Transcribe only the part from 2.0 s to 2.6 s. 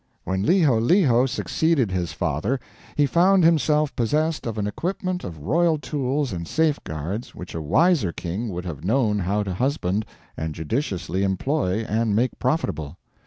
father